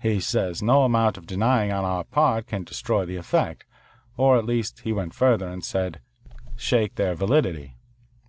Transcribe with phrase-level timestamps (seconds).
[0.00, 3.64] He says no amount of denying on our part can destroy the effect
[4.16, 6.00] or at least he went further and said
[6.54, 7.74] 'shake their validity.'